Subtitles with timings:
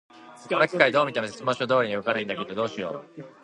[0.49, 3.37] この機械、どう見ても説明書通りに動かないんだけど、どうしよう。